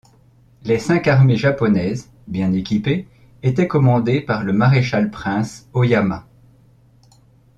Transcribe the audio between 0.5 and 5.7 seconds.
Les cinq armées japonaises, bien équipées, étaient commandées par le maréchal-prince